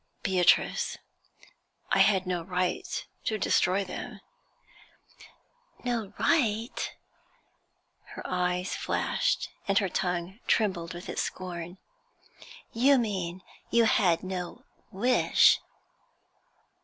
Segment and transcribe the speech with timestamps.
[0.23, 0.97] 'Beatrice,
[1.91, 4.19] I had no right to destroy them.'
[5.83, 6.95] 'No right!'
[8.05, 11.77] Her eyes flashed, and her tongue trembled with its scorn.
[12.73, 15.59] 'You mean you had no wish.'